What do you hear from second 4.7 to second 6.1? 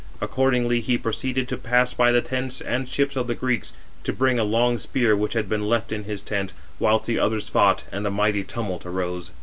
spear which had been left in